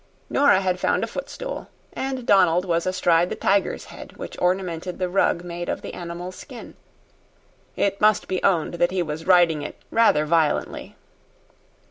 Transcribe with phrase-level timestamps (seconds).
[0.31, 5.07] Nora had found a footstool, and Donald was astride the tiger's head which ornamented the
[5.11, 6.73] rug made of the animal's skin.
[7.75, 10.95] It must be owned that he was riding it rather violently.